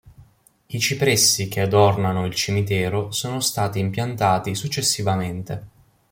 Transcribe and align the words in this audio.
I 0.65 0.79
cipressi 0.79 1.47
che 1.47 1.61
adornano 1.61 2.25
il 2.25 2.33
cimitero 2.33 3.11
sono 3.11 3.39
stati 3.39 3.77
impiantati 3.77 4.55
successivamente. 4.55 5.67